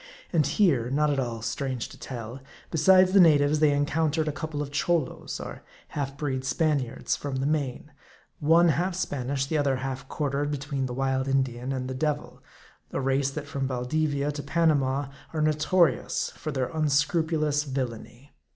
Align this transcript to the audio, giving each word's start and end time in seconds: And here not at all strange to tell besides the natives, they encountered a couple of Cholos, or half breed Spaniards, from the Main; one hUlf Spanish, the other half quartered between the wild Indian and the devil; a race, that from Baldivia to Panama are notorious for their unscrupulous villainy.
And 0.33 0.47
here 0.47 0.89
not 0.89 1.11
at 1.11 1.19
all 1.19 1.43
strange 1.43 1.87
to 1.89 1.99
tell 1.99 2.41
besides 2.71 3.11
the 3.13 3.19
natives, 3.19 3.59
they 3.59 3.69
encountered 3.71 4.27
a 4.27 4.31
couple 4.31 4.59
of 4.59 4.71
Cholos, 4.71 5.39
or 5.39 5.61
half 5.89 6.17
breed 6.17 6.43
Spaniards, 6.43 7.15
from 7.15 7.35
the 7.35 7.45
Main; 7.45 7.91
one 8.39 8.69
hUlf 8.69 8.95
Spanish, 8.95 9.45
the 9.45 9.59
other 9.59 9.75
half 9.75 10.07
quartered 10.09 10.49
between 10.49 10.87
the 10.87 10.95
wild 10.95 11.27
Indian 11.27 11.71
and 11.71 11.87
the 11.87 11.93
devil; 11.93 12.41
a 12.91 12.99
race, 12.99 13.29
that 13.29 13.45
from 13.45 13.67
Baldivia 13.67 14.31
to 14.31 14.41
Panama 14.41 15.09
are 15.33 15.41
notorious 15.43 16.31
for 16.31 16.51
their 16.51 16.69
unscrupulous 16.69 17.63
villainy. 17.63 18.33